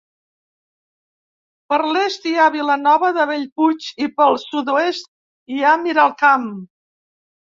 Per 1.73 1.77
l'est 1.97 2.25
hi 2.29 2.33
ha 2.37 2.47
Vilanova 2.55 3.11
de 3.17 3.27
Bellpuig 3.31 3.91
i 4.05 4.09
pel 4.21 4.39
sud 4.39 4.47
sud-oest 4.55 5.09
hi 5.57 5.61
ha 5.67 5.75
Miralcamp. 5.83 6.49